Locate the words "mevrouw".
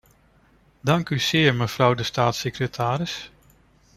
1.55-1.93